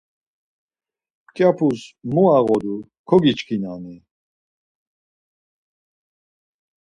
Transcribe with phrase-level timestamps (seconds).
[1.25, 1.79] Mǩyapus
[2.13, 2.75] mu ağodu
[3.07, 3.95] kogiçkinani?